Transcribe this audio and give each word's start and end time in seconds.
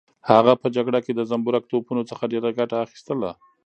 هغه 0.29 0.53
په 0.61 0.67
جګړه 0.75 0.99
کې 1.05 1.11
د 1.15 1.21
زنبورک 1.29 1.63
توپونو 1.71 2.01
څخه 2.09 2.23
ډېره 2.33 2.49
ګټه 2.59 2.77
اخیستله. 2.85 3.31